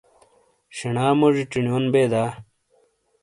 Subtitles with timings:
[0.75, 2.23] شینا موجی چینیون بے دا؟